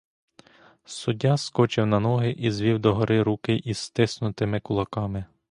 [0.85, 5.25] Суддя скочив на ноги і звів догори руки із стиснутими кулаками.